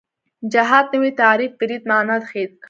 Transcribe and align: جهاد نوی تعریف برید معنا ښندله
جهاد 0.53 0.85
نوی 0.95 1.11
تعریف 1.21 1.51
برید 1.59 1.83
معنا 1.89 2.15
ښندله 2.29 2.53